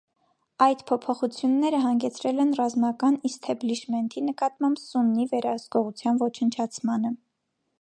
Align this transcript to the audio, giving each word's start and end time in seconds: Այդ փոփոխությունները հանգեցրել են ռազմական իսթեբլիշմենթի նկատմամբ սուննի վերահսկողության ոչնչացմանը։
Այդ 0.67 0.79
փոփոխությունները 0.91 1.81
հանգեցրել 1.83 2.41
են 2.45 2.55
ռազմական 2.59 3.19
իսթեբլիշմենթի 3.29 4.25
նկատմամբ 4.31 4.81
սուննի 4.85 5.27
վերահսկողության 5.35 6.19
ոչնչացմանը։ 6.27 7.17